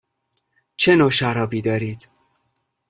[0.77, 2.09] چه نوع شرابی دارید؟